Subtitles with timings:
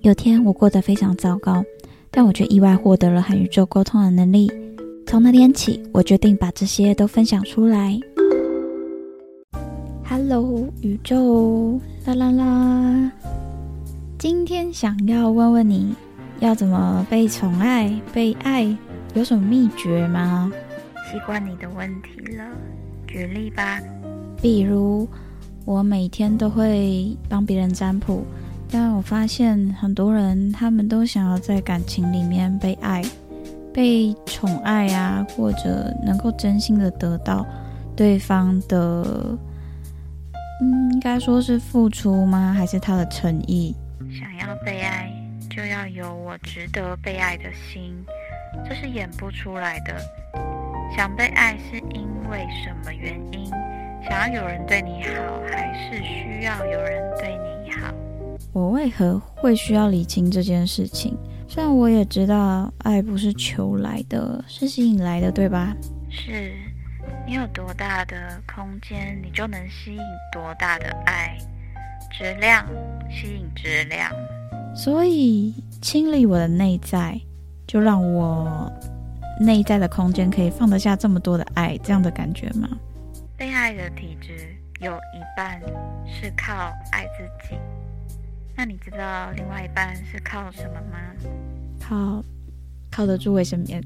[0.00, 1.64] 有天我过得非常糟糕，
[2.10, 4.50] 但我却意外获得了和宇宙沟通的能力。
[5.06, 7.98] 从那天起，我决定把这些都分享出来。
[10.04, 13.12] Hello，宇宙啦啦啦！
[14.18, 15.94] 今天想要问问你，
[16.40, 18.76] 要怎么被宠爱、被爱，
[19.14, 20.52] 有什么秘诀吗？
[21.10, 22.44] 习惯你的问题了，
[23.06, 23.80] 举例吧。
[24.40, 25.08] 比如，
[25.64, 28.24] 我每天都会帮别人占卜，
[28.72, 33.02] 但我发现很多人他们都想要在感情里面被爱、
[33.72, 37.46] 被宠爱啊，或者能够真心的得到
[37.94, 39.04] 对方的，
[40.62, 42.54] 嗯，应该说是付出吗？
[42.56, 43.76] 还是他的诚意？
[44.10, 45.12] 想要被爱，
[45.50, 47.94] 就要有我值得被爱的心，
[48.66, 49.94] 这是演不出来的。
[50.96, 53.50] 想被爱是因为什么原因？
[54.08, 57.92] 想要有人对你好，还是需要有人对你好？
[58.52, 61.16] 我为何会需要理清这件事情？
[61.48, 65.74] 虽然我也知道爱不是求来的，是吸引来的，对吧？
[66.10, 66.52] 是，
[67.26, 71.38] 你有多大的空间，你就能吸引多大的爱，
[72.10, 72.66] 质量
[73.10, 74.10] 吸引质量。
[74.76, 77.18] 所以清理我的内在，
[77.66, 78.70] 就让我
[79.40, 82.68] 内在的空间可以放得下这么多的爱，这样的感觉吗？
[83.34, 85.58] 被爱的体质有一半
[86.06, 86.52] 是靠
[86.92, 87.56] 爱自己，
[88.56, 90.98] 那你知道另外一半是靠什么吗？
[91.80, 92.24] 靠
[92.90, 93.82] 靠得住卫生棉。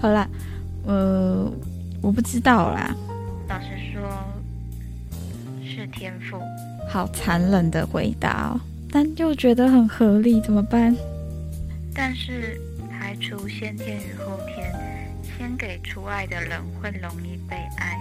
[0.00, 0.28] 好啦，
[0.86, 1.50] 呃，
[2.00, 2.94] 我不知道啦。
[3.48, 4.02] 老实说，
[5.64, 6.38] 是天赋。
[6.88, 10.94] 好残忍的回答哦，但又觉得很合理，怎么办？
[11.94, 14.72] 但是排除先天与后天，
[15.36, 17.98] 先给出爱的人会容易被爱。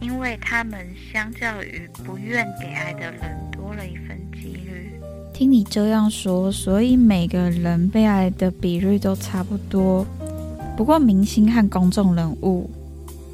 [0.00, 3.43] 因为他们相较于不愿给爱的人。
[5.34, 10.06] 听你这样说，所以每个人被爱的比率都差不多。
[10.76, 12.70] 不过明星和公众人物，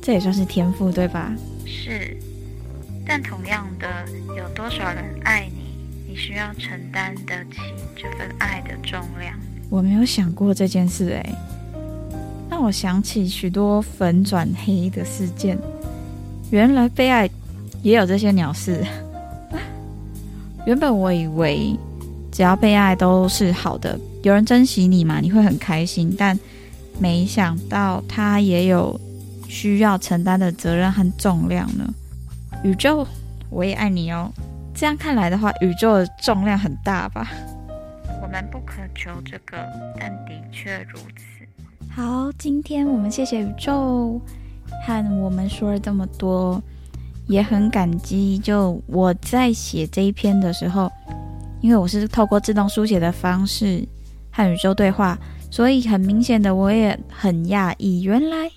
[0.00, 1.30] 这也算是天赋，对吧？
[1.66, 2.16] 是。
[3.06, 3.86] 但同样的，
[4.34, 7.58] 有多少人爱你，你需要承担得起
[7.94, 9.38] 这份爱的重量。
[9.68, 11.34] 我没有想过这件事，诶，
[12.48, 15.58] 让我想起许多粉转黑的事件。
[16.50, 17.28] 原来被爱
[17.82, 18.82] 也有这些鸟事。
[20.66, 21.76] 原本我以为
[22.30, 26.14] 只要被爱都是好的，有人珍惜你嘛，你会很开心。
[26.18, 26.38] 但
[26.98, 28.98] 没想到他也有
[29.48, 31.84] 需要承担的责任和重量呢。
[32.62, 33.06] 宇宙，
[33.48, 34.30] 我也爱你哦。
[34.74, 37.28] 这样看来的话，宇宙的重量很大吧？
[38.22, 39.56] 我们不渴求这个，
[39.98, 41.44] 但的确如此。
[41.90, 44.20] 好，今天我们谢谢宇宙。
[44.86, 46.62] 和我们说了这么多，
[47.26, 48.38] 也很感激。
[48.38, 50.90] 就我在写这一篇的时候，
[51.60, 53.86] 因为我是透过自动书写的方式
[54.30, 55.18] 和宇宙对话，
[55.50, 58.50] 所以很明显的我也很讶异，原来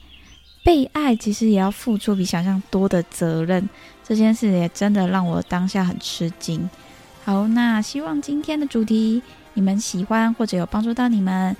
[0.63, 3.67] 被爱其实也要付出比想象多的责任。
[4.03, 6.69] 这件事也真的让我当下很吃惊。
[7.23, 9.21] 好，那希望今天的主题
[9.53, 11.55] 你们喜欢或者有帮助到你们，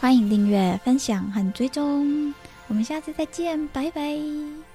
[0.00, 2.32] 欢迎订阅、分享和追踪。
[2.68, 4.71] 我们下次再见，拜拜。